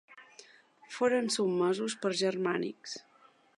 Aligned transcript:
Foren 0.95 1.29
sotmesos 1.35 1.97
per 2.05 2.13
Germànic. 2.25 2.95